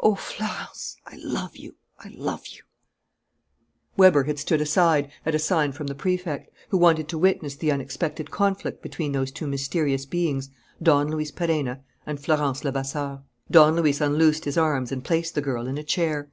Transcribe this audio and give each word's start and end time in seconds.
Oh, 0.00 0.16
Florence, 0.16 0.96
I 1.06 1.14
love 1.22 1.56
you, 1.56 1.76
I 2.00 2.08
love 2.12 2.48
you" 2.48 2.62
Weber 3.96 4.24
had 4.24 4.40
stood 4.40 4.60
aside, 4.60 5.08
at 5.24 5.36
a 5.36 5.38
sign 5.38 5.70
from 5.70 5.86
the 5.86 5.94
Prefect, 5.94 6.50
who 6.70 6.76
wanted 6.76 7.06
to 7.10 7.16
witness 7.16 7.54
the 7.54 7.70
unexpected 7.70 8.28
conflict 8.32 8.82
between 8.82 9.12
those 9.12 9.30
two 9.30 9.46
mysterious 9.46 10.04
beings, 10.04 10.50
Don 10.82 11.08
Luis 11.08 11.30
Perenna 11.30 11.80
and 12.06 12.18
Florence 12.18 12.64
Levasseur. 12.64 13.20
Don 13.52 13.76
Luis 13.76 14.00
unloosed 14.00 14.46
his 14.46 14.58
arms 14.58 14.90
and 14.90 15.04
placed 15.04 15.36
the 15.36 15.40
girl 15.42 15.68
in 15.68 15.78
a 15.78 15.84
chair. 15.84 16.28